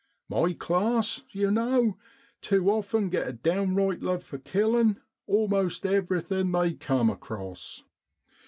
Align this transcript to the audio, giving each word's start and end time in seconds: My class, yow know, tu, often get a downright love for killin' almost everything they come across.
My 0.29 0.53
class, 0.53 1.21
yow 1.31 1.51
know, 1.51 1.97
tu, 2.41 2.71
often 2.71 3.09
get 3.11 3.27
a 3.27 3.33
downright 3.33 4.01
love 4.01 4.23
for 4.23 4.39
killin' 4.39 4.99
almost 5.27 5.85
everything 5.85 6.53
they 6.53 6.73
come 6.73 7.11
across. 7.11 7.83